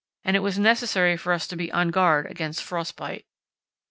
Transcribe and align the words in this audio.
and 0.23 0.35
it 0.35 0.39
was 0.39 0.57
necessary 0.57 1.15
for 1.15 1.31
us 1.31 1.45
to 1.45 1.55
be 1.55 1.71
on 1.71 1.89
guard 1.89 2.25
against 2.25 2.63
frost 2.63 2.95
bite. 2.95 3.27